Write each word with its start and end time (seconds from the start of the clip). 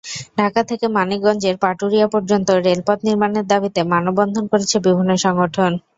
ঢাকা 0.37 0.61
থেকে 0.63 0.85
মানিকগঞ্জের 0.89 1.55
পাটুরিয়া 1.63 2.07
পর্যন্ত 2.07 2.47
রেলপথ 2.65 2.99
নির্মাণের 3.07 3.45
দাবিতে 3.47 3.79
মানববন্ধন 3.91 4.43
করেছে 4.51 4.77
বিভিন্ন 4.85 5.11
সংগঠন। 5.23 5.71